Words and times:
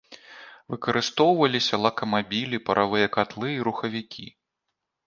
Выкарыстоўваліся 0.73 1.75
лакамабілі, 1.85 2.63
паравыя 2.71 3.07
катлы 3.19 3.47
і 3.57 3.63
рухавікі. 3.71 4.27